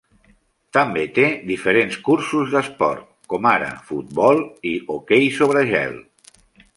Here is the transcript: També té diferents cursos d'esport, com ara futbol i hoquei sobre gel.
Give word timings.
També 0.77 1.01
té 1.17 1.25
diferents 1.49 1.99
cursos 2.07 2.55
d'esport, 2.55 3.05
com 3.35 3.47
ara 3.51 3.69
futbol 3.93 4.41
i 4.71 4.75
hoquei 4.95 5.29
sobre 5.41 5.63
gel. 5.75 5.95